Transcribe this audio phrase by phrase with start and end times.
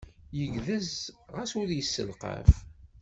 [0.37, 0.89] Yegdez
[1.37, 2.51] xas ur yesselqaf.